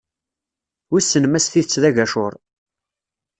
[0.91, 2.33] Wissen ma s tidet d agacur.